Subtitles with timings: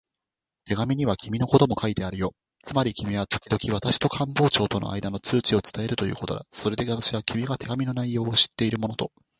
[0.65, 2.33] 手紙には君のことも書いてあるよ。
[2.63, 6.43] つまり君はときどき私と官房長とのあいだの通知を伝えるということだ。
[6.51, 9.11] それで私は、君が手紙の内容を知っているものと